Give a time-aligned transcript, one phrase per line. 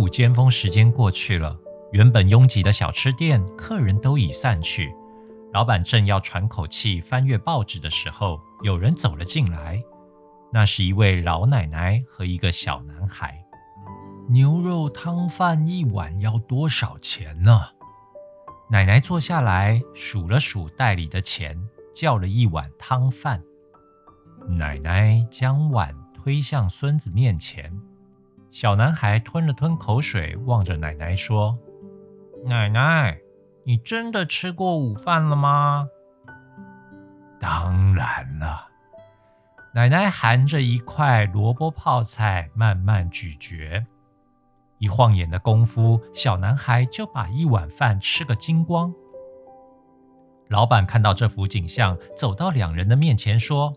[0.00, 1.54] 午尖峰时间过去了，
[1.92, 4.90] 原本拥挤的小吃店客人都已散去。
[5.52, 9.78] 老板正要喘口气翻阅报纸的时候，有人走了进来。
[10.50, 13.44] 那是一位老奶奶和一个小男孩。
[14.30, 17.60] 牛肉汤饭一碗要多少钱呢？
[18.70, 21.54] 奶奶坐下来数了数袋里的钱，
[21.94, 23.42] 叫了一碗汤饭。
[24.48, 27.70] 奶奶将碗推向孙子面前。
[28.50, 31.56] 小男孩吞了吞口水，望着奶奶说
[32.44, 33.18] ：“奶奶，
[33.64, 35.88] 你真的吃过午饭了吗
[37.38, 38.66] ？”“当然了。”
[39.72, 43.86] 奶奶含着一块萝卜泡菜，慢慢咀嚼。
[44.78, 48.92] 一晃眼的功夫，小男孩就把一碗饭吃个精光。
[50.48, 53.72] 老板看到这幅景象，走到两人的面前说：“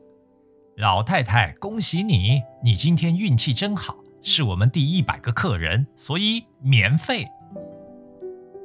[0.75, 7.27] 老太太，恭喜你，你今天运气真好。”是我们第一百个客人，所以免费。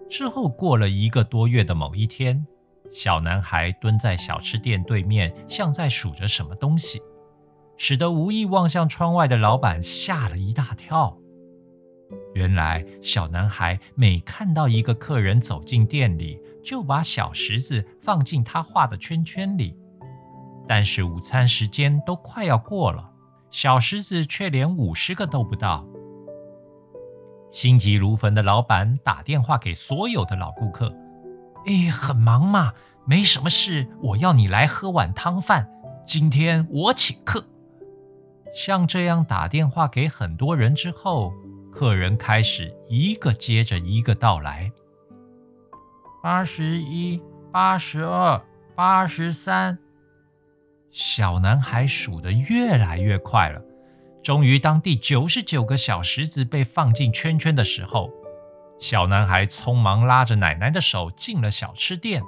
[0.09, 2.47] 之后过了一个多月的某一天，
[2.93, 7.03] 小男孩蹲在小吃店对面，像在数着什么东西，
[7.77, 11.19] 使得无意望向窗外的老板吓了一大跳。
[12.35, 19.77] 原来，小男孩每看到一个客人走进店里，就把小石子放进他画的圈圈里。
[20.69, 23.13] 但是午餐时间都快要过了。
[23.51, 25.87] 小石子却连五十个都不到，
[27.51, 30.95] 心急如焚的老板打电话给所有的老顾客
[31.67, 32.75] ：“哎，很忙嘛，
[33.07, 35.71] 没什么事，我要你来喝碗汤饭，
[36.07, 37.45] 今天我请客。”
[38.55, 41.33] 像这样打电话给很多人之后，
[41.71, 44.71] 客人开始一个接着一个到来：
[46.23, 48.43] 八十一、八十二、
[48.75, 49.79] 八十三。
[50.91, 53.63] 小男孩数得越来越快了，
[54.23, 58.11] 终于当第九十九个小石子被放进圈圈的时候，
[58.81, 62.23] 小男孩匆忙拉着奶奶的手进了小吃店。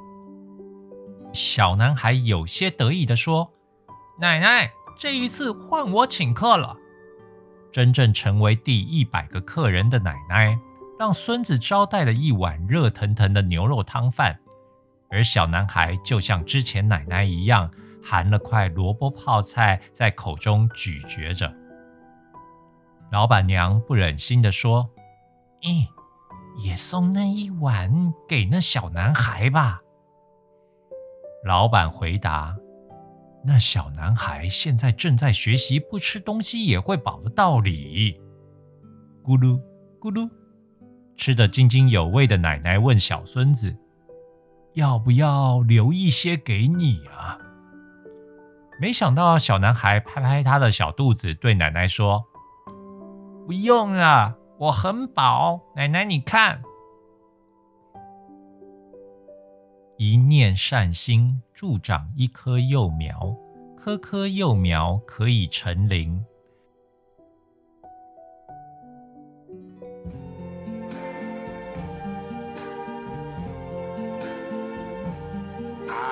[1.33, 3.53] 小男孩有些得意地说
[4.21, 6.77] ：“奶奶，这一次换我请客了。”
[7.73, 10.59] 真正成为第一百个客人的奶奶，
[10.99, 14.41] 让孙子招待了一碗热腾腾的牛肉汤饭，
[15.09, 17.71] 而小男孩就像之前奶奶一样。
[18.03, 21.53] 含了块萝卜泡菜在口中咀嚼着，
[23.13, 24.91] 老板娘不忍心地说
[25.63, 25.87] ：“咦，
[26.65, 29.81] 也送那一碗给那小男孩吧。”
[31.45, 32.57] 老板回答
[33.45, 38.21] ：“那小男孩现在正在学习不吃东西也会饱的道理。”
[39.25, 39.61] 咕噜
[40.01, 40.29] 咕噜，
[41.17, 43.77] 吃得津津有味的奶奶问小孙子
[44.75, 47.39] ：“要不要留一些给你啊？”
[48.81, 52.25] 没想到，小男孩拍拍他的小肚子，对奶奶说
[53.47, 55.61] ：“不用了，我很饱。
[55.77, 56.63] 奶奶，你看，
[59.99, 63.37] 一念善心助长一棵幼苗，
[63.77, 66.25] 棵棵幼苗可以成林。”